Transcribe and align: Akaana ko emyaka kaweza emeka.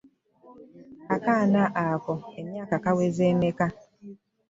Akaana 1.15 1.61
ko 2.03 2.13
emyaka 2.41 2.75
kaweza 2.83 3.23
emeka. 3.31 3.67